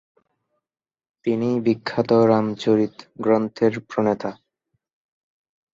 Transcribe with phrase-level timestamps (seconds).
[1.25, 4.31] তিনিই বিখ্যাত রামচরিত গ্রন্থের প্রণেতা।